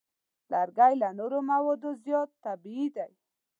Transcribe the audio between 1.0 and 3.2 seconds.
له نورو موادو زیات طبیعي دی.